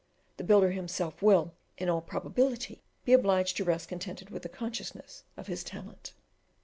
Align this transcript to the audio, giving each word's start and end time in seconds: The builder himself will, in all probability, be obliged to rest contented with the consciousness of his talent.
The 0.37 0.43
builder 0.43 0.71
himself 0.71 1.21
will, 1.21 1.53
in 1.77 1.87
all 1.87 2.01
probability, 2.01 2.81
be 3.05 3.13
obliged 3.13 3.55
to 3.57 3.63
rest 3.63 3.87
contented 3.87 4.31
with 4.31 4.41
the 4.41 4.49
consciousness 4.49 5.23
of 5.37 5.45
his 5.45 5.63
talent. 5.63 6.13